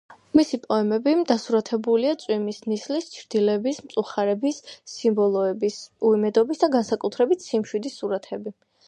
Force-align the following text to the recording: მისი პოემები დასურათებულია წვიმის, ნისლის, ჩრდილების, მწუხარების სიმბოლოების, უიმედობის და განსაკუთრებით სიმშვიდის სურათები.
მისი 0.37 0.57
პოემები 0.61 1.11
დასურათებულია 1.31 2.13
წვიმის, 2.23 2.61
ნისლის, 2.71 3.09
ჩრდილების, 3.17 3.81
მწუხარების 3.89 4.57
სიმბოლოების, 4.95 5.77
უიმედობის 6.11 6.65
და 6.65 6.71
განსაკუთრებით 6.79 7.47
სიმშვიდის 7.51 8.01
სურათები. 8.01 8.55